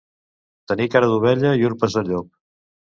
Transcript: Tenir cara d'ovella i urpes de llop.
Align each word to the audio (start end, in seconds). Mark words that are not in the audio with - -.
Tenir 0.71 0.89
cara 0.95 1.11
d'ovella 1.13 1.55
i 1.63 1.71
urpes 1.71 2.01
de 2.01 2.07
llop. 2.11 2.35